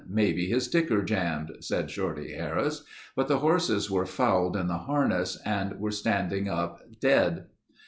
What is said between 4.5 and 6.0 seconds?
in the harness and were